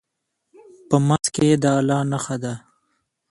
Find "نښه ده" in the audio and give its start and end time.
2.11-2.53